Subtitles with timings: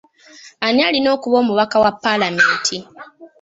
[0.65, 2.77] Ani alina okuba omubaka wa Paalamenti.